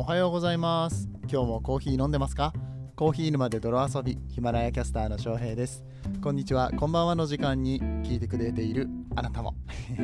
[0.00, 1.08] おはようございます。
[1.28, 2.52] 今日もコーヒー飲んでますか？
[2.94, 5.82] コーヒー沼で泥遊びヒマラヤキャスターの翔平です。
[6.22, 6.70] こんにちは。
[6.70, 9.56] こんばんはの時間に聞いてくれているあなたも。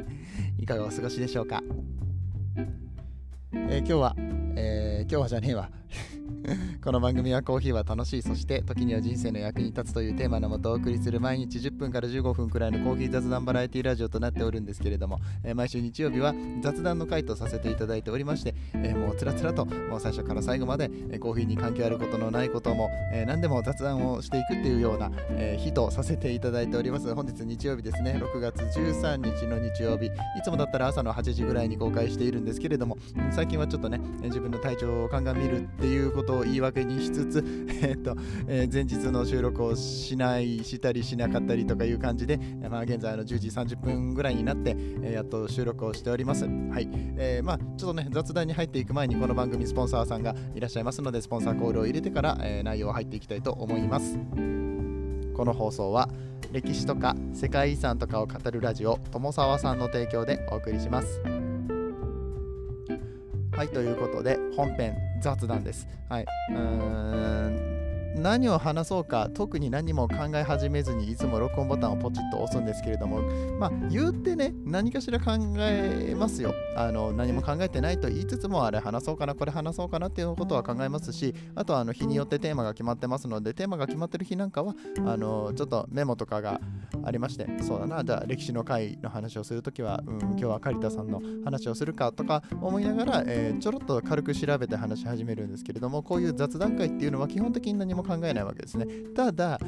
[0.59, 1.63] いかがお過ごしでしょうか、
[2.57, 4.17] えー、今日は、
[4.57, 5.71] えー、今日はじゃねえわ。
[6.85, 27.15] この番組はコーヒーは楽しい、そして時には人生の役に立つというテーマのもとお送りする毎日10分から15分くらいのコーヒー雑談バラエティラジオとなっておるんですけれども、えー、毎週日曜日は雑談の回とさせていただいておりまして、えー、もうつらつらともう最初から最後まで、えー、コーヒーに関係あることのないことも、えー、何でも雑談をしていくっていうような、えー、日とさせていただいております。
[27.15, 30.11] 本日日曜日ですね、6月13日の日曜日、い
[30.45, 32.99] つもだったら朝の8時ぐらいに公開しているんですけれども、
[33.31, 37.45] 最近はちょっとね、自分の体調を鑑みるっていうことを言い訳にしつつ、
[37.83, 38.17] えっと
[38.47, 42.39] えー、前日の収録をしないしたりしなかったりとかいう感じで、
[42.71, 46.45] まあ、現在の10時30分ぐらいになって、えー、やっと収録をしております。
[46.45, 46.89] はい。
[47.17, 54.19] えー、まあ、ちょっとね、雑談に入っていく前にこの番組スポンサーさんがいらっしゃいますので、スポンサーコールを入れてから、えー、内容入っていきたいと思います。
[55.35, 56.09] この放送は
[56.53, 61.44] 歴史とか世界遺産とかを語るラジオ友沢さんの提供でお送りします。
[63.57, 65.87] はい、ということで本編雑談です。
[66.09, 66.27] はい。
[66.51, 73.21] うーん何を話そうか特に何も考え始めずにいつも録音ボタンをポチッと押すんですけれども
[73.59, 84.75] まあ言うてね何かしら考えますよあの何も考えてないと言いつつもあれ話そうかなこれ話そうかなっていうことは考えますしあとあの日によってテーマが決まってますのでテーマが決まってる日なんかは
[85.07, 86.61] あのちょっとメモとかが
[87.05, 98.87] ありましてそうだなじゃあ歴史の回の話をするときは、うん、今日はカリタさんの話をするかとか思いながら、えー、ちょろっと軽く調べて話し始めるんですけれどもこういう雑談会っていうのは基本的に何も考えないわけですね。
[99.15, 99.61] ただ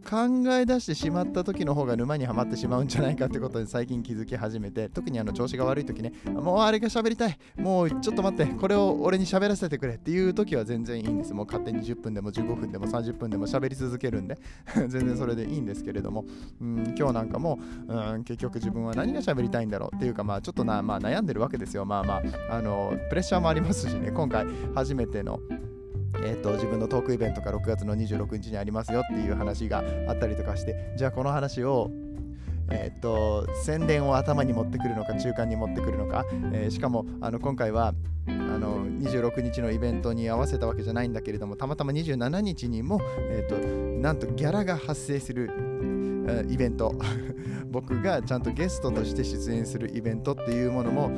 [0.00, 11.34] 考え出してしまった時の方が沼にはまってしまうんじゃないかってことに最近気づき始めて特にあの調子が悪い時ねもうあれが喋りたいもうちょっと待ってこれを俺に喋らせてくれっていう時は全然いいんです。
[11.34, 14.38] もう勝手に10分でも15分でも30分でも喋り続けるんで
[14.88, 16.24] 全然それでいいんですけれども。
[16.60, 21.84] うん今日なんかもうん結局自分は何が喋りたいんだろうっていうかまあちょっとな、まあ、悩んでるわけですよ。
[21.84, 25.40] まあまああのプレッシャーもありますしね今回初めての
[26.22, 31.90] えーと、自分のトークイベントが6月の26日にありますよっていう話があったりとかしてじゃあこの話を
[32.70, 37.94] えーと、宣伝を頭に持ってくるのか中間に持ってくるのか、えー、しかもあの今回は
[38.26, 43.00] あの26日のイベントに合わせたわけじゃないんだけれどもたまたま27日にも、
[43.30, 45.50] えーとなんとギャラが発生する
[46.48, 46.94] イベント。
[47.70, 51.08] 僕がちゃんとゲストとして出演するイベントっていうものも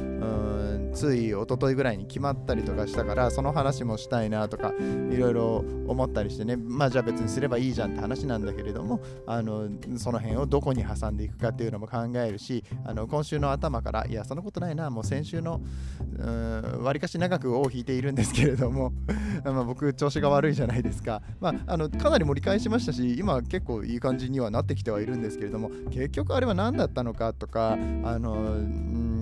[0.93, 4.75] つい一昨日ぐらいに決まったりとかしたからその話もしたいなとか
[5.11, 6.57] いろいろ思ったりしてね。
[6.57, 15.61] まあじゃあ別にすればいいじゃんって話なんだけれどもあのその辺をどこに挟んでいくかっていうのも考えるしあの今週の頭からいやそんなことないなもう先週の
[16.81, 18.93] わりかし長く尾を引いているんですけれども
[19.45, 21.23] まあ僕調子が悪いじゃないですか。
[21.41, 28.57] まああのかなり盛り返しましたし今結構いい感じにはなってきてはいるんですけれども結局あれは何だったのかとかあの、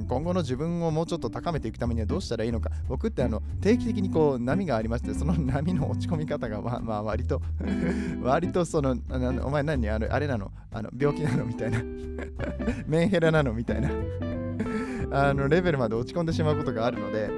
[0.08, 7.40] 今後の自分をもうちょっと高めていくためにはどうしたらいいのか僕ってあの定期的にこう波がありましてその波の落ち込み方がまあまあ割と
[8.22, 8.96] 割とその
[9.44, 10.50] お前何あれあれなの？
[10.72, 11.44] あの病気なの？
[11.44, 11.78] みたいな。
[12.86, 13.90] メンヘラなのみたいな。
[15.12, 17.28] あのレベルまで落ち込んでしまうことがあるので、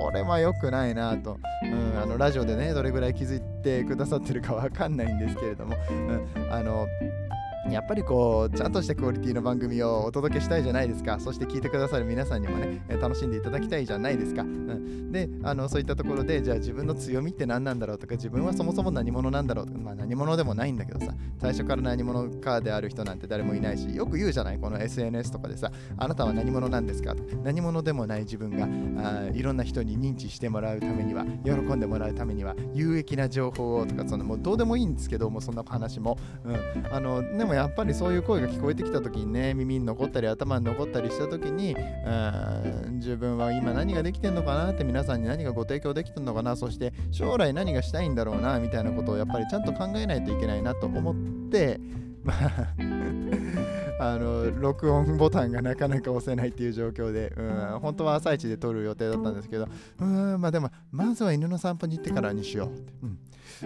[0.00, 6.86] これは良くないなと、うん、あのラジオでね、どれぐらい気づいてくださってるかわかんないんですけれども、うん、あの
[7.70, 11.18] やっぱりこうちゃんとしたクオリティの番組をお届けしたいじゃないですか。
[11.20, 27.22] そして聞いてくださる皆さんにもね楽しんでいただきたいじゃないですか、うん、であのそういったところでじゃあ自分の強みって何なんだろうとか自分はそもそも何者なんだろうとか、まあ、何者でもないんだけどさ最初から何者かである人なんて誰もいないしよく言うじゃないこの SNS とかでさあなたは何者なんですかと。
[27.42, 28.66] 何者でもない自分が
[29.02, 41.74] あいろんな人に認知してもらうためには喜んでもらうためには有益な情報をとかそのもうどうでもいいんですけどもそんな話も、うん、あのでもやっぱりそういう声が聞こえてきた時にね耳に残ったり頭に残ったりした時に
[42.92, 51.80] 自分は今何ができてんのかなって皆さんに何がご提供できてんのかなそして将来何がしたいんだろうなみたいなことをやっぱりちゃんと考えないといけないなと思って
[52.28, 52.34] ま
[54.00, 59.66] ああの録音ボタンがなかなか押せないっていう状況で、うん、本当は朝一で撮る予定だったんですけど、
[59.98, 63.06] うん、まあでも、まずは犬の散歩に行ってからにしよう。
[63.06, 63.18] うん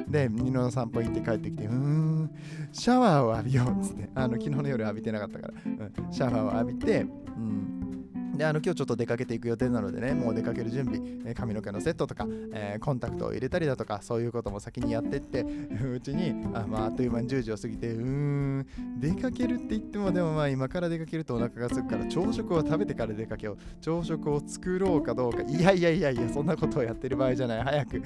[0.09, 2.31] で、犬の散歩行って帰ってきて、うーん、
[2.73, 7.07] シャワーを浴びようっつって、あの昨日の夜浴びてなかったから、うん、シャワーを浴びて、う
[7.41, 7.92] ん、
[8.37, 18.67] であの今日ちょっと出かけていく予定なのでね、もう出かける準備、え髪の毛のセットとか、えー、コンタクトを入れたりだとか、そういうことも先にやってって、うちにあ,、まあ、あっという間に10時を過ぎて、うーん、
[18.99, 23.57] 出かけるって言っても、でもまあ今から出かけるとお腹がすくから、朝食を食べてから出かけよう。
[23.81, 27.63] 朝食を作ろうかどうか、いやいやいやいや、そんなことをやってる場合じゃない。
[27.63, 28.03] 早く、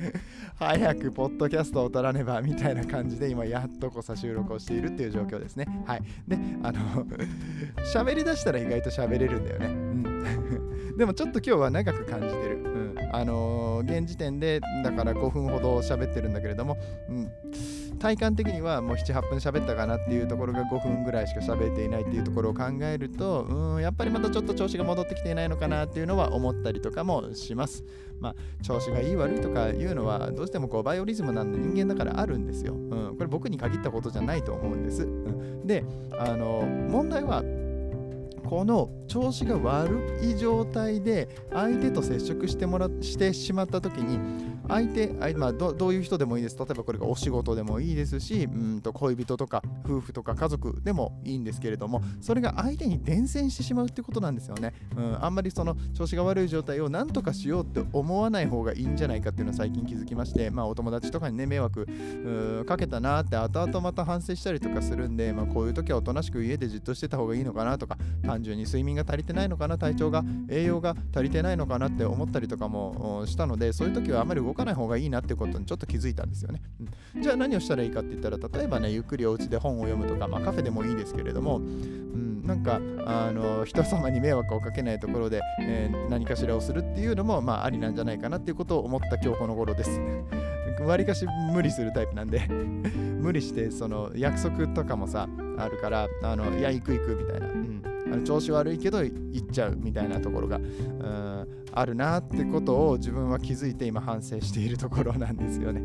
[0.56, 5.66] 早く、ポッドキャストを撮らねば、みたいな感じで、今やっとこさ収録をしているっていう状況ですね。
[5.86, 6.02] はい。
[6.26, 7.06] で、あの、
[7.94, 9.85] 喋り出したら意外と喋れるんだよね。
[10.96, 12.56] でもちょっと今日は長く感じてる。
[12.56, 12.94] うん。
[13.12, 16.76] あのー、現時点で、だから5分ほど喋ってるんだけれども、
[17.08, 17.30] うん。
[17.98, 27.84] 体感的にはもう7、8分喋ったかなっていうところが5分ぐらいしか喋っていないっていうところを考えると、うん、やっぱりまたちょっと調子が戻ってきていないのかなっていうのは思ったりとかもします。
[28.20, 32.74] まあ、調子がいい悪いとかいうのはどうしてもこうバイオリズムなんで人間だからあるんですよ。
[32.74, 32.76] う
[33.12, 35.02] ん、これ僕に限ったことじゃないと思うんです。
[35.02, 35.84] うん、で、
[36.18, 37.42] あの、問題は
[38.48, 44.18] この調子が悪い状態で相手と接触してもらしてしまった時に
[44.68, 46.58] 相手、まあ、どどういう人でもいいです。
[46.58, 54.74] 例えばこれがお仕事でもいいですし、うんと恋人とか夫婦とか家族でもいいんですけれども、それが相手に伝染してしまうってことなんですよね。
[54.96, 61.86] うん、あんまりその調子が悪い状態を何とかしようって思わない方がいいんじゃないかっていうのは最近気づきまして、まあ、お友達とかにね、迷惑
[62.66, 76.60] かけたなって後々また反省したりとかするんで、まあ、こういう時はおとなしく家でじっとしてた方がいいのかなとか、単純に睡眠が足りてないのかな、体調が、栄養が足りてないのかなって思ったりとかもしたので、そういう時はあまり動かない方がいいなってことにちょっと気づいたんですよね。
[77.14, 90.00] うん、じゃあ何をしたらいいかって言ったら、例えばね、ゆっくりお家で本を読むとか、まあ、カフェでもいいですけれども、うん、なんか、あの人様に迷惑をかけないところで、えー、何かしらをするっていうのも、まあ、ありなんじゃないかなっていうことを思った今日この頃です。
[90.84, 92.46] わりかし無理するタイプなんで。
[93.26, 97.82] 無理してその約束とかもさあるからあのいや行く行くみたいな、うん、
[98.12, 101.55] あの調子悪いけど行っちゃうみたいなところがうん。
[101.76, 105.82] あるなってことを自分は気づいて今反省しているところなんですよね。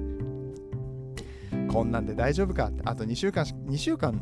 [1.67, 2.67] こんなんで大丈夫か？
[2.67, 4.13] ってあと2週間2週間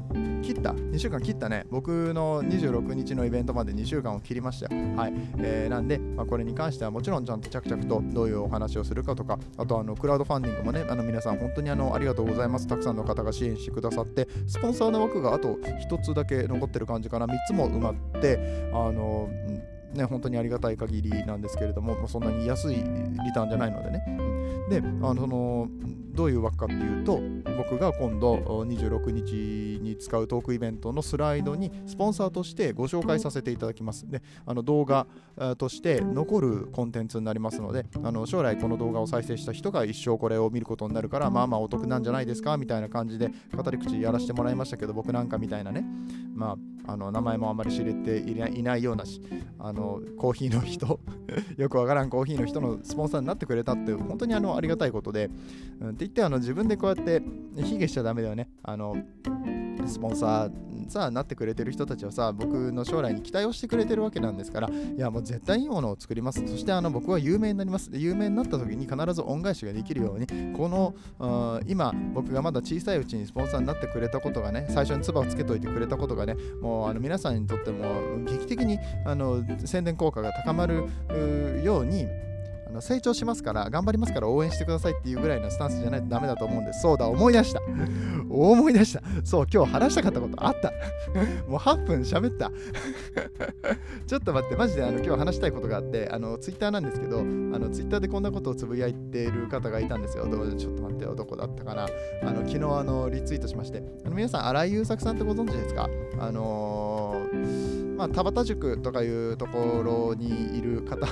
[0.43, 1.65] 切った ?2 週間切ったね。
[1.69, 4.81] 僕の26日のイベントまで2週間を切りましたよ。
[4.95, 5.13] はい。
[5.37, 12.65] えー、なんで、まあ、これに関してはもちろんちゃんと着々とどういうお話をするかとか、あとあのクラウドファンディングもね、あの皆さん本当にあのありがとうございます。
[12.67, 17.25] たくさんの方が支援してくださって、スポンサーの枠があと1つだけ残ってる感じかな。
[17.27, 19.27] 3つも埋まって、あの、
[19.93, 22.83] ね、本当にありがたい限りなんですけれども、そんなに安いリ
[23.33, 24.03] ターンじゃないのでね。
[24.69, 25.67] で、あのその
[26.19, 27.21] どういうわけかっていうと
[27.57, 34.05] 僕が今度26日に使うトークイベントのスライドにスポンサーとしてご紹介させていただきます。
[34.09, 35.07] であの動画
[35.57, 45.85] として残るコンテンツになりますのであの将来この動画を再生した人が一生これを見ることになるからまあまあお得なんじゃないですかみたいな感じで語り口やらせてもらいましたけど僕なんかみたいなね。
[46.35, 49.21] まああの名前もあまり知れていないようなし
[49.59, 50.99] あのコーヒーの人
[51.57, 55.29] よくわからんコーヒーの人のスポンサーになってくれたって本当にあのありがたいことで、
[55.79, 57.21] うん、って言ってあの自分でこうやって
[57.55, 58.49] 卑下しちゃダメだよね。
[58.63, 58.95] あの
[59.89, 66.45] スポンサーさなってくれてる人たちはさ僕の将来に期待をしてくれてるわけなんですからいやもう絶対いいものを作ります。
[66.47, 67.89] そしてあの僕は有名になります。
[67.93, 70.95] 有名になった時に必ず恩返しができるようにこの
[71.67, 80.89] 今僕がまだ小さいうちにスポンサーになってくれたことがね最初に唾をつけといてくれたことがねもうあの皆さんにとっても劇的にあの宣伝効果が高まる
[81.63, 82.07] ように
[82.69, 86.81] あの成長しますから、頑張りますから応援してくださいっていうぐらいのスタンスじゃないとダメだと思うんです。
[86.81, 87.61] そうだ、思い出した。
[88.29, 89.01] 思い出した。
[89.23, 90.71] そう、今日話したかったことあった。
[91.49, 92.51] もう8分喋った。
[94.05, 100.27] ちょっと待って、マジであの今日話したいことがあって、あのツイッターなんですけど、あのツイッターでこんなことをつぶやいてる方がいたんですよ。
[100.27, 101.87] どうちょっと待ってよ、どこだったかな。
[102.21, 105.89] あの昨日あのリツイートしまして、あの皆さん、荒井優作さんってご存知ですか？
[106.19, 111.07] あのー、まあ、田畑塾とかいうところにいる方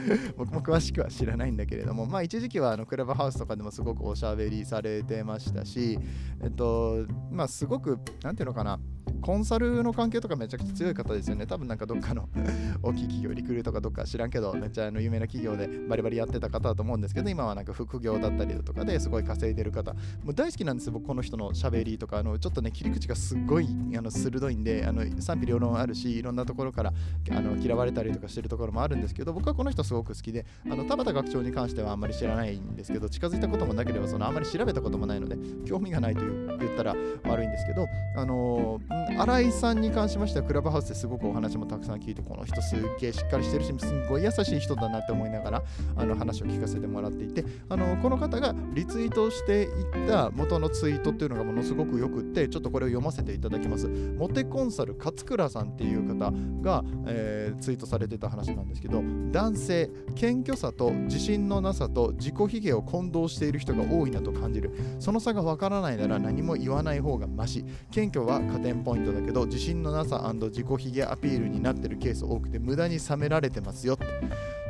[0.36, 5.98] 僕も詳しくは知らないんだけれども、まあ一時期はあのクラブハウスとかでもすごくおしゃべりされてましたし、
[6.42, 8.78] えっと、まあすごく、何ていうのかな、
[9.20, 11.46] コンサルの関係とかめちゃくちゃ強い方ですよね。
[11.46, 12.28] 多分なんかどっかの
[12.82, 26.92] 大きい企業、リクルートかどっか知らんけど、めっちゃあの有名な企業でバリバリやってた方だと思うんですけど、今はなんか副業だったりだとかですごい稼いでる方、もう大好きなんですよ、僕この人のしゃべりとか、あのちょっとね、切り口がすごいあの鋭いんで、あの賛否両論あるし、いろんなところから
[27.30, 36.20] あの嫌われたりとかしてるところもあるんですけど、僕はこの人すごく好きで、あの田畑学長に関してはあんまり知らないんですけど、近づいたこともなければ、そのあんまり調べたこともないので、興味がないと
[36.58, 36.94] 言ったら
[37.24, 38.80] 悪いんですけど、あの
[39.16, 45.62] 新井さんに関しましてはクラブハウスですごくお話もたくさん聞いてこの人すっげえしっかりしてるしすんごい優しい人だなって思いながら
[45.96, 53.88] あの話を聞かせてもらっていてあのこの方がリツイートしていった元のツイートっていうのがものすごくよくってちょっとこれを読ませていただきます。
[53.88, 64.72] モテコンサル勝倉さんっていう方が、えー、ツイートされてた話なんですけど男性謙虚さと自信のなさと自己卑下を混同している人が多いなと感じる。
[64.98, 67.64] その差がわからないなら何も言わない方がマシ。
[67.90, 68.97] 謙虚は加点ポイント。
[69.04, 74.06] だけど自信のなさ自己卑下アピールになってるケース多くて無駄に冷められてますよって。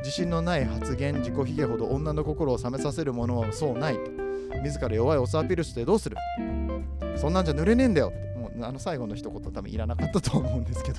[0.01, 4.13] 自信のない発言自己卑下ほど女の心を冷めさせるものはそうないと
[4.63, 6.17] 自ら弱いオスアピールしてどうする？
[7.17, 8.39] そんなんじゃ濡れねえんだよって。
[8.39, 10.99] もうあの最後の一言多分いらなかったと思うんですけど。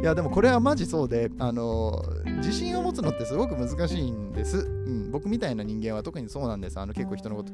[0.00, 2.04] いやでもこれはマジそうで、あの
[2.36, 5.10] 自信を持つのってすごく難しいんです、うん。
[5.10, 6.78] 僕みたいな人間は特にそうなんです。
[6.78, 7.52] あの結構人のこと、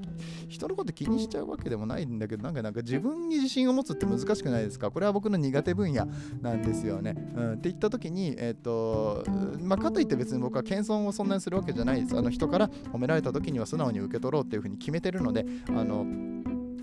[0.49, 4.91] 人のこと気にしちゃうわけでもないんだけど、なんかなんか自分に自信を持つって難しくないですか？
[4.91, 6.07] これは僕の苦手分野
[6.43, 7.15] なんですよね。
[7.35, 9.25] うん、って言った時に、えっ、ー、と、
[9.61, 12.19] まあ、かといって別に僕は謙遜をそんなにするわけじゃないです。
[12.19, 16.05] あの人から褒められた時には素直に受け取ろうっていうふうに決めてるので、あの、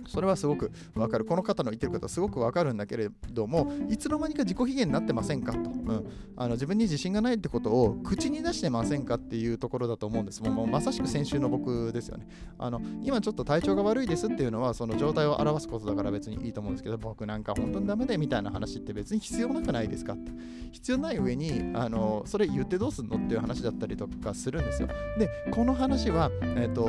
[0.08, 1.26] それはすごくわかる。
[1.26, 10.42] この方の言ってることはすごくわかるんだけれども、いつの間にか自己卑下になってませんかと、うん、あの自分に自信がないってことを口に出してませんかっていうところだと思うんです。
[10.44, 12.28] もうまさしく先週の僕ですよね。
[12.58, 20.32] あの今ちょっと体調が悪いですっていうのは、その状態を表すことだから別にいいと思うんですけど、僕なんか本当にダメでみたいな話って別に必要なくないですかって。
[20.72, 24.88] 必要ない上に、あのそれ言ってどうすんのっていう話だったりとかするんですよ。
[25.18, 26.88] で、この話は、えっ、ー、と、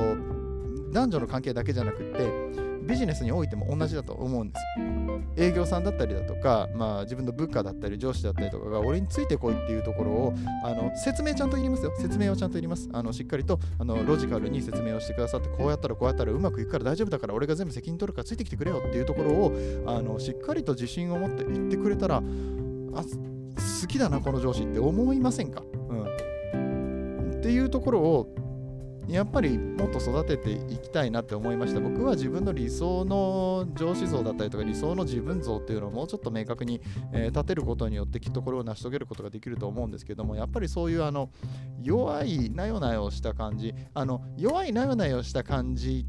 [0.93, 4.63] 男女の関係だけじゃなくってビジネスにおいても同じだと思うんです。
[5.37, 10.35] 営業さんだったりだとか、まあ、自分の部下だったり上司だったりとかが俺についてこいっていうところを
[10.65, 11.93] あの説明ちゃんと言いますよ。
[11.99, 12.89] 説明をちゃんと言います。
[12.93, 19.53] あのしっかりとあのロジカルに説明をしてくださってこうやったらこうやったらうまくいくから大丈夫だから俺が全部責任取るからついてきてくれよっていうところを
[19.87, 28.35] あのしっかりと自信を持って言ってくれたらあ好きだなこの上司って思いませんか、うん、っていうところを
[29.09, 31.81] やっぱりもっと育てていきたいなって思いました。
[31.81, 36.81] 僕は自分の理想の上司像だったりとか理想の自分像っていうのをもうちょっと明確に、
[37.13, 41.31] えー、立てることによってきっとこれを成し遂げることができると思うんですけどもやっぱりそういうあの
[41.83, 46.07] 弱いなよなよした感じあの弱いなよなよした感じ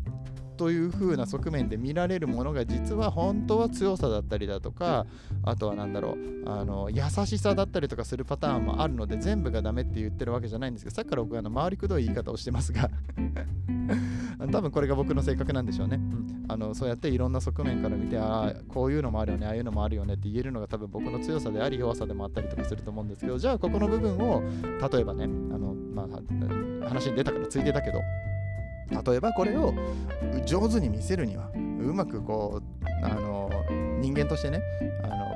[0.53, 5.05] という風な側面で見られるものが実は本当は強さだったりだとか
[5.43, 12.89] あとは何だろうあの優しさだったりとかするパターンもあるので全部がダメって言ってるわけじゃないんですけどさっきから僕はあの回りくどい言い方をしてますが
[14.51, 24.43] 多分これが僕の性格なんでしょうね、うん、あのそうやっていろんな側面から見てああこういうのもあるよねああいうのもあるよねって言えるのが多分僕の強さであり弱さでもあったりとかすると思うんですけどじゃあここの部分を
[24.91, 28.01] 例えばねあの、まあ、話に出たからついてたけど
[28.89, 29.73] 例えばこれを
[30.45, 33.49] 上手に見せるにはうまくこうあの
[33.99, 34.61] 人間としてね
[35.03, 35.33] あの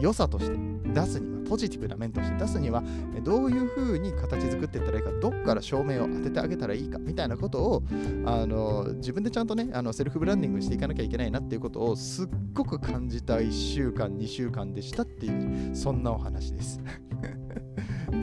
[0.00, 0.56] 良さとして
[0.92, 2.80] 出すにはポジティブな面として出すには
[3.24, 7.82] どういうふうに形作っていったらいいかどっから照明を当ててあげたらいいかみたいなことを
[8.24, 16.80] あの自分でちゃんとねあのセルフブランディングしていかなきゃいけないなっていうことをすっごく感じた1週間2週間でしたっていうそんなお話です。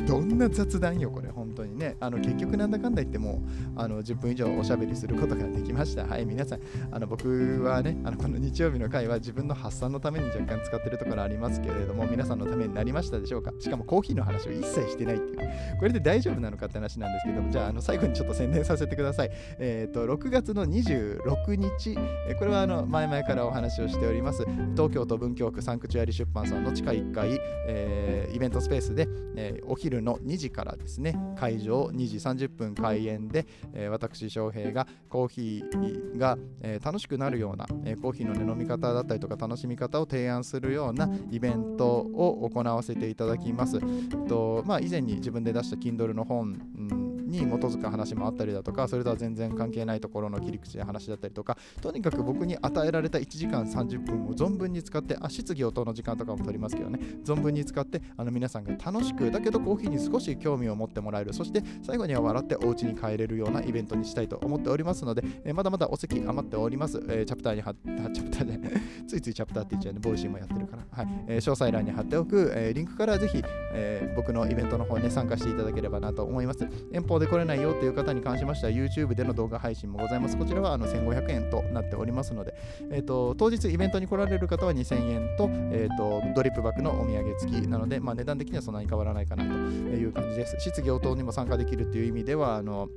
[0.07, 1.95] どんな雑談よこれ本当にね。
[1.99, 3.41] あの結局なんだかんだ言っても
[3.75, 6.05] あの10分以上おしゃべりすることができました。
[6.05, 6.59] はい皆さん。
[6.91, 13.51] あの僕はねあのこの日曜日の回は自分の発散のために若干使ってるところありますけれども皆さんのためになりましたでしょうか？
[13.59, 15.49] しかもコーヒーの話を一切してないっていう。
[15.79, 19.31] これで大丈夫なのかって話なんですけどもじゃああの最後にちょっと宣伝させてください。
[19.59, 21.97] えっ、ー、と6月の26日。
[22.37, 43.79] これはあの前々からお話をしております東京都文京区サンクチュアリ出版さんの地下1階、えー、イベントスペースで、えー、お昼の2時からですね会場2時30分開演で、えー、私翔平がコーヒーが、えー、楽しくなるような、えー、コーヒーの、ね、飲み方だったりとか楽しみ方を提案するようなイベントを行わせていただきます。
[44.27, 56.99] とまあ、以前に自分で出した Kindle の本、うんに基づく話もあったりだとかそれとは全然関係ないところの切り口で話だったりとかとにかく僕に与えられた1時間30分を存分に使ってあ質疑応答の時間とかも取りますけどね。
[57.23, 61.33] 存分に使ってあの皆さんが楽しくだけどコーヒーに少し興味を持ってもらえる。
[61.33, 69.99] そして最後には笑ってお家に帰れるようなイベントにしたいと思っておりますので、えー、まだまだお席余っております、えー、チャプターに貼ってチャプターでついついチャプターって言っちゃうね。
[69.99, 71.07] Voicy もやってるから、はい。
[71.27, 73.43] えー、詳細欄に貼っておく、えリンクからぜひ、
[73.73, 76.67] え僕のイベントの方に、ね、参加していただければなと思います。
[76.91, 80.37] 遠方で来れないよっていう方に関しましては YouTube での動画配信もございます。
[80.37, 82.53] こちらはあの1500円となっておりますので、
[82.91, 90.57] えーと、当日イベントに来られる方は2000円と,、えーと、ドリップバッグのお土産付きなので、まあ、値段的にはそんなに変わらないかなという感じです。
[90.59, 92.89] 質疑応答にも参加できるという意味では、あの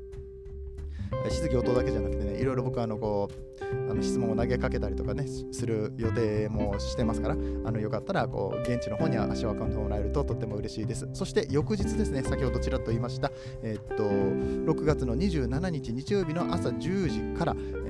[1.28, 7.36] 質疑応答だけじゃなくてねいろいろ僕あのこうあの質問を投げかけたりとかねする予定もしてますからあ
[7.70, 11.08] のよかったらこう現地の方に足を運んでもらえるととっても嬉しいです。
[11.12, 13.30] そして翌日ですね先ほどちらっと言いました
[13.62, 17.89] えー、っと6月の27日日曜日の朝10時から、え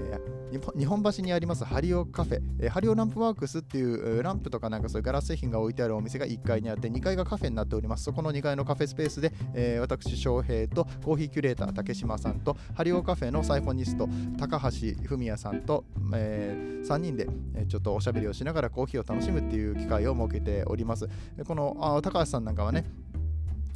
[0.51, 8.05] 日本橋にありますハリオカフェ、ハリオランプワークスっていうランプとかなんかそういうガラス製品が置いてあるお店が1階にあって2階がカフェになっております。
[8.05, 17.29] そこの2階のカフェスペースで、えー、私翔平とコーヒーキュレーター竹島さんとハリオカフェのサイフォニスト高橋文也さんと、えー、3人で、
[17.69, 21.09] ちょっとおしゃべりをしながらコーヒーを楽しむっていう機会を設けております。
[21.47, 22.85] このあ高橋さんなんかはね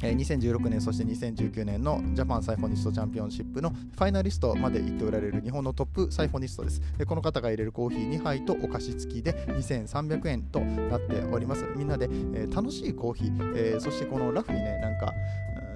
[0.01, 6.81] え2016年そして2019年のジャパンサイフォニストチャンピオンシップのファイナリストまで行っておられる日本のトップサイフォニストです。
[6.97, 11.65] でこの方が淹れるコーヒー2杯とお菓子付きで2300円となっております。
[11.75, 15.13] みんなで、えー、楽しいコーヒー、えー、そしてこのラフにね、なんか、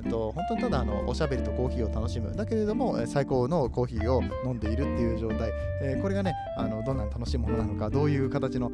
[0.03, 5.51] と本当にただあのおしゃべりとコーヒーを楽しむだけれども最高のコーヒーを飲んでいるっていう状態、
[5.81, 8.71] えー、これがねあのどんなに楽しいものなのかどういう形の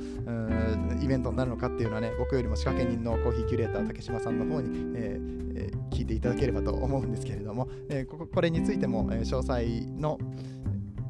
[1.01, 10.19] イベントになるのかっていうのはね僕よりも仕掛け人のコーヒーキュレーター竹島さんの方に、えーえー、聞いていただければと思うんですけれども、えー、こここれについても、え、詳細の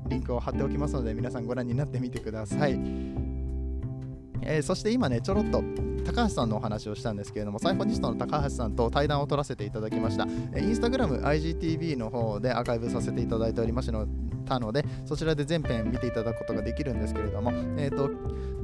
[0.08, 3.35] リンクを貼っておきますので皆さんご覧になってみてください。
[4.42, 5.64] えー、そして今ねちょろっと
[6.06, 10.26] 高橋さんのお話をしたんですけれども、サイフォニストの高橋さんと対談を撮らせていただきました。
[10.60, 14.08] インスタグラム IGTV の方でアーカイブさせていただいておりますの
[14.46, 18.12] たので、そちらで全編見ていただくことができるんですけれども、えーと、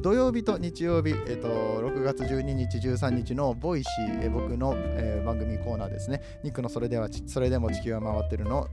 [0.02, 1.48] 土曜日と日曜日、えーと、
[1.82, 8.68] 6月12日、13日の Voicy、えー、僕の、えー、番組コーナーですね、ニックのそれではそれでも地球は回ってるの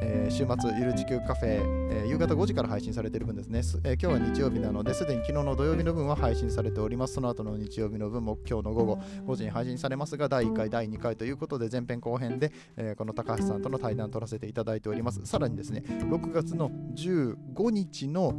[0.00, 1.60] えー、週末ゆる地球カフェ、
[1.90, 7.14] えー、夕方5時から配信されている分ですね、えー、今日は日曜日なのですでに昨日の土曜日の分は配信されております。
[7.14, 8.96] その後の日曜日の分も今日の午後
[9.26, 15.20] 5時に配信されますが第1回第2回ということで前編後編で、えこの高橋さんとの対談を取らせていただいております。
[15.24, 18.34] さらにですね6月の15日の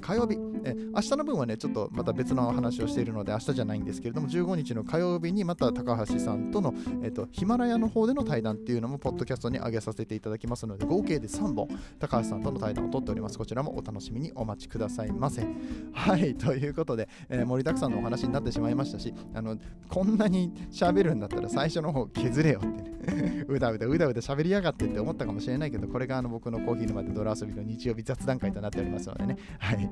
[0.00, 11.68] 火曜日、え明日の分はねちょっとまた別の話をしているので明日じゃないんですけれども15日の火曜日にまた高橋さんとの、えーと、ヒマラヤの方での対談っていうのもポッドキャストに上げさせていただきますので合計で3本。
[11.98, 15.46] 高橋さんとの対談を取っておりますこちらもお楽しみにお待ちくださいませ。
[15.92, 19.56] はいということで、えー、盛りだくさんのお話になってしまいましたしあの
[19.88, 29.36] こんなに喋るんだったら最初の方削れよってねうだうだうだうだ喋りやがってって思ったかもしれないけどこれがあの僕のコーヒー沼で泥遊びの日曜日雑談会となっておりますのでね。
[29.58, 29.90] はい。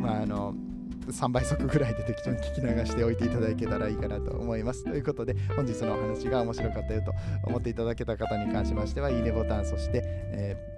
[0.00, 0.54] まああの
[1.08, 4.84] 3倍速ぐらいで適当に聞き流しておいていただけたらいいかなと思います。
[4.84, 7.12] ということで、本日のお話が面白かったよと
[7.44, 10.74] 思っていただけた方に関しましては、いいねボタン、そして、えー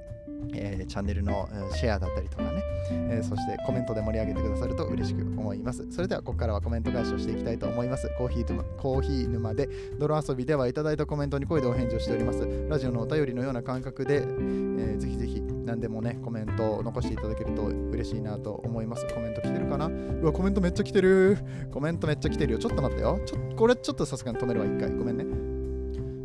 [0.55, 5.87] えー、チャンネルのシェアだったりとかね、えー、そしてコメントで盛り上げてくださると嬉しく思います。
[5.91, 8.11] それではここからはコメント返しをしていきたいと思います。
[8.19, 12.47] コーヒー沼コーヒー沼で泥遊びではいただいたコメントに声でお返事をしております。
[12.69, 19.05] ラジオのお便りのような感覚で、えー、ぜひぜひ何でもね、コメントを残していただけると嬉しいなと思います。
[19.13, 19.87] コメント来てるかな？
[19.87, 21.39] うわ、コメントめっちゃ来てる。
[21.73, 22.59] コメントめっちゃ来てるよ。
[22.59, 23.21] ちょっと待ってよ。
[23.27, 24.91] ちょこれちょっとさすがに止めるわ、一回。
[24.97, 25.27] ごめんね。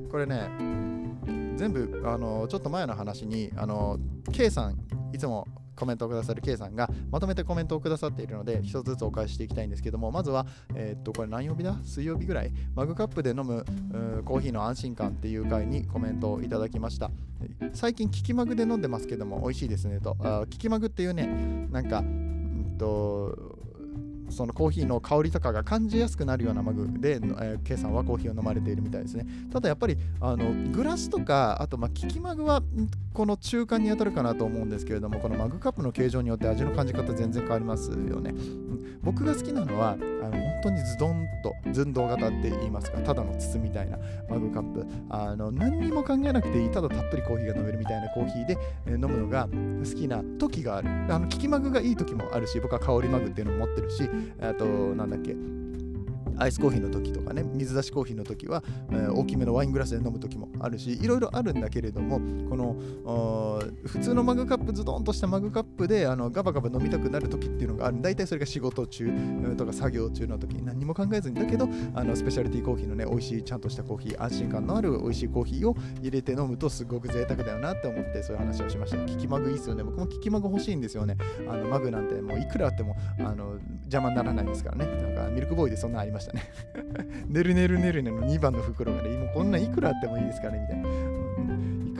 [0.10, 0.47] これね、
[1.58, 3.97] 全部あのちょっと前の話にあの
[4.32, 4.77] K さん
[5.13, 5.47] いつも
[5.82, 11.76] コメントをくださる K さんがまとめてコメントをくださっているので一つずつお返ししていきたいんですけどもまずは、えー、っとこれ何曜日だ？
[11.84, 12.52] 水曜日ぐらい。
[12.76, 13.65] マグカップで飲む
[14.24, 17.10] コーヒーの安心感っていう回にコメントをいただきました。
[17.74, 20.15] 最近聞きまぐで飲んでますけども美味しいですねと。
[20.20, 23.50] あキキマグっていうねなんかうんと
[24.32, 29.26] そのコーヒーの香りとかが感じやすくなるようなマグで、えー、K さんはコーヒーを飲まれているみたいですね。
[29.52, 32.62] ただやっぱりあのグラスとか、あとまあ利きマグは
[33.13, 38.34] この中間に当たるかなと思うんですけれども、このマグカップの形状によって味の感じ方全然変わりますよね。
[39.04, 43.97] 僕が好きなのは、あの当にズドンと寸胴型って言いますか、ただの筒みたいな
[44.30, 44.86] マグカップ。
[45.10, 50.89] あの何にも考えなくていい、ただたっぷりコーヒーが飲めるみたいなコーヒーで、え、飲むのが好きな時がある。
[51.10, 54.10] あの利きマグがいい時もあるし、僕は香りマグっていうのも持ってるし、
[54.41, 55.36] あと、なんだっけ、
[56.38, 68.02] アイスコーヒーの時とかね、水出しコーヒーの時は、えー、大きめのワイングラスで飲む時もあるし、いろいろあるんだけれども、この普通のマグカップ、ズドンとしたマグカップであのガバガバ飲みたくなる時っていうのがある。
[68.02, 69.12] 大体それが仕事中
[69.58, 78.98] とか作業中の時に何も考えずに、だけど、あのスペシャリティーコーヒーのね、美味しいちゃんとしたコーヒー、安心感のある美味しいコーヒーを入れて飲むとすごく贅沢だよなって思って、そういう話をしました。
[79.06, 79.84] キキマグいいっすよね。
[79.84, 81.17] 僕もキキマグ欲しいんですよね。
[81.50, 85.02] あのマグなんてもういくらあってもあの邪魔にならないですからね。
[85.02, 86.43] なんかミルクボーイでそんなありましたね。
[87.27, 91.11] ねるねるねるねの2番の袋がね、もうこんないくらあってもいいですからね、みたいな。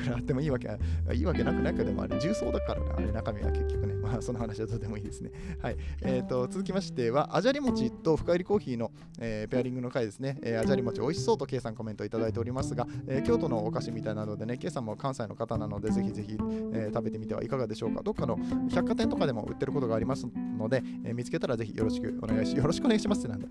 [0.02, 0.68] いくらあってもいいわけ
[1.14, 3.94] いいわけなくないかでもあれ重曹だからなあれ中身は結局ね。
[4.02, 5.32] まあその話はとてもいいですね。
[5.62, 5.78] はい。
[6.02, 16.34] えーと続きましてはあじゃり餅と深入りコーヒーの、えー、ペアリングの回ですね、えー、あじゃり餅美味しそうと K さんコメントいただいておりますが、えー、京都のお菓子みたいなのでね K さんも関西の方なのでぜひぜひ、
[16.74, 18.02] えー、食べてみてはいかがでしょうか。
[18.02, 23.48] どっかの百貨店とかでも売ってることがありますので、えー、見つけたらぜひよろしくお願いしよろしくお願いしますってなんだ、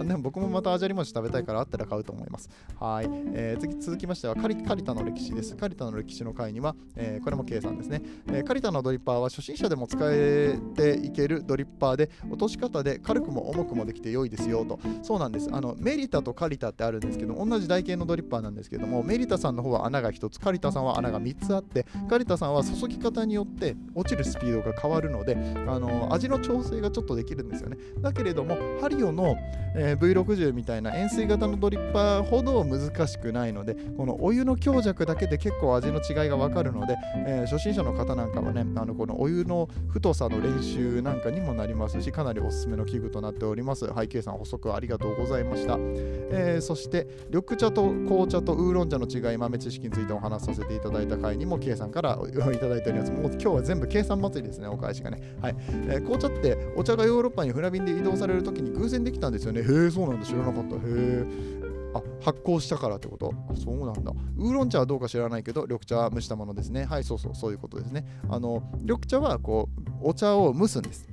[0.00, 2.48] うん、でも僕もまたあじゃり餅食べたいからあったら買うと思います。
[2.78, 5.56] はい、えー、続きましてはカリカリタの歴史です。
[5.56, 14.78] カリタの歴史の回には、えー、これも K さんですね、えー、カリタのドリッパーは初心者でも使えていけるドリッパーで落とし方で軽くも重くもできて良いですよと。
[15.02, 15.48] そうなんです。
[15.52, 27.76] あのメリタとカリタってあるんですけど同じ台形のドリッパーなんですけどもメリタさんの方は穴が1つカリタさんは穴が3つあってカリタさんは注ぎ方によって落ちるスピードが変わるのであの味の調整がちょっとできるんですよね。
[28.00, 29.36] だけれどもハリオの、
[29.74, 43.86] えー、V60 みたいな円錐型のドリッパーほど難しくないのでこのお湯の強弱だけで結構味の違いが分かるので、えー、初心者の方なんかはねあのこのお湯の太さの練習なんかにもなりますしかなりおすすめの器具となっております。
[43.94, 53.12] 背景さん補足ありがとうございました、えー、そして緑茶と紅茶とウーロン茶の違い豆知識についてお話しさせていただいた回にも K さんからいただいております。
[53.12, 55.36] もう今日は全部計算祭りですねお返しがね。
[55.40, 55.56] はい、
[55.88, 59.60] えー、紅茶ってお茶がヨーロッパに船便で移動される時に偶然できたんですよね。
[59.60, 60.26] へえそうなんだ。
[60.26, 60.76] 知らなかった。
[60.76, 61.61] へえ
[61.94, 63.32] あ発酵したからってこと？
[63.54, 64.12] そうなんだ。
[64.36, 66.84] ウーロン茶はどうか知らないけど緑茶は蒸したものですね。
[66.84, 68.04] はいそうそうそういうことですね。
[68.28, 71.08] あの緑茶はこうお茶を蒸すんです。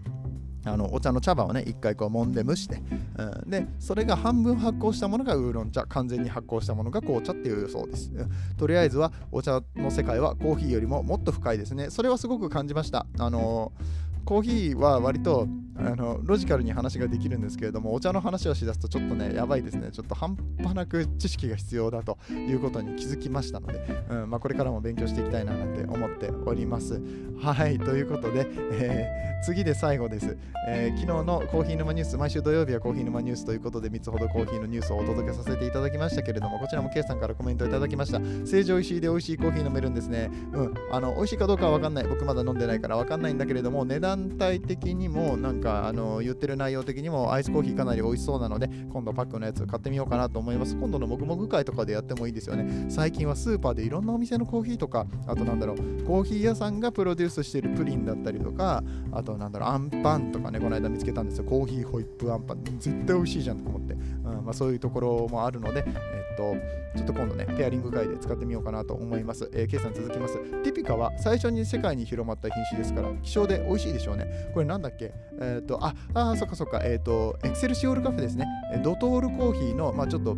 [0.66, 2.84] あのお茶の茶葉をね一回こう揉んで蒸して、
[3.18, 5.86] うん、でそれが半分発酵したものがウーロン茶。
[5.86, 11.90] 完全に発酵したものが紅茶っていうそうです、うん、とりあえずはお茶の世界はコーヒーよりももっと深いですね。
[11.90, 13.08] それはすごく感じました。
[13.18, 15.48] あのーコーヒーは割と
[15.82, 19.90] あのロジカルに話ができるんですけれどもお茶の話をしだすとちょっとねやばいですね。
[19.92, 23.80] ちょっと半端なく知識が必要だということに気づきましたので、
[24.10, 27.02] うんまあ、これからも勉強していきたいななんて思っております。
[27.42, 38.20] はいということで、えー、次で最後です、えー、昨日のコーヒー沼ニュース毎週土曜日はコーヒー沼ニュースということで3つほどコーヒーのニュースをお届けさせていただきましたけれどもこちらも K さんからコメントいただきました。
[38.20, 40.30] 成城石井で美味しいコーヒー飲めるんですね。
[40.52, 42.04] うんあの美味しいかどうかは分かんない。
[42.04, 50.76] 僕まだ飲んでないから分かんないんだけれども値段帯的にもなんかあの言ってる内容的にもアイスコーヒーかなり美味しそうなので今度パックのやつ買ってみようかなと思います。
[50.76, 52.88] 今度のもぐもぐ会とかでやってもいいですよね。
[52.90, 61.46] 最近はスーパーでいろんなお店のコーヒーとかあとなんだろうコーヒー屋さんがプロデュースしてるプリンだったりとかあとなんだろうあんパンとかねこの間見つけたんですよ。
[61.46, 62.64] コーヒーホイップあんパン。
[62.80, 63.96] 絶対美味しいじゃんと思って、
[64.38, 66.56] うんまあ、そういうところもあるので、えっと
[66.96, 70.38] ちょっと今度ねペアリング会で使ってみようかなと思います、えー、計算続きます。
[70.64, 74.50] ティピカは最初に世界に広まった品種ですから希少で美味しいでしょうね。
[74.54, 75.14] これなんだっけ？
[75.42, 78.46] えっ、と、あ、あ、そっかそっか、えっ、と、エクセルシオールカフェですね。
[78.84, 80.36] ドトールコーヒーの、まあちょっと、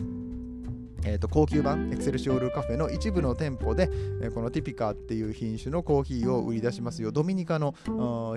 [1.04, 3.90] えー、と高級版エクセルシオールカフェの一部の店舗で、
[4.22, 7.12] え、このティピカっていう品種のコーヒーを売り出しますよ。
[7.12, 7.74] ドミニカの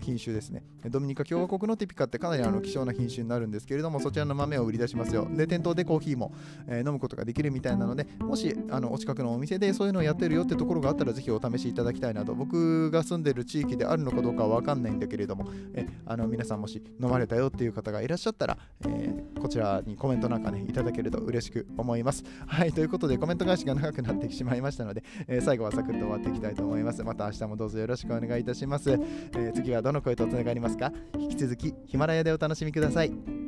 [0.03, 0.63] 品種ですね。
[0.89, 5.29] ドミニカ共和国のティピカってかなりあの希少な品種になるんですけれどもそちらの豆を売り出しますよ。
[5.31, 6.33] で店頭でコーヒーも、
[6.67, 12.35] え、飲むことができるみたいなのでもしあのお近くのお店でそういうのをやってるよってところがあったらぜひお試しいただきたいなと。
[12.35, 22.25] 僕が住んでる地域であるのかどうかは分かんないんだけれども、えあの皆さんもし飲まれたよっていう方がいらっしゃったら、えこちらにコメントなんかねいただけると嬉しく思います。
[22.55, 27.03] はいということでコメントメント返しが長くなってしまいましたので、えー、最後はサクッと終わっていきたいと思います。
[27.03, 28.93] また明日もどうぞよろしくお願いいたします。
[28.93, 30.93] えー、次はどの声とつながりますか？
[31.19, 33.44] 引き続きヒマラヤでお楽しみください。